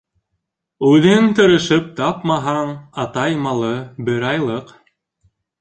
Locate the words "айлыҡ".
4.35-4.77